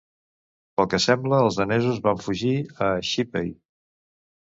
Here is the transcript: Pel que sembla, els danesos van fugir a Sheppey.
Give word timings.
Pel 0.77 0.85
que 0.93 0.99
sembla, 1.03 1.41
els 1.47 1.59
danesos 1.59 1.99
van 2.07 2.23
fugir 2.29 2.55
a 2.87 2.87
Sheppey. 3.11 3.53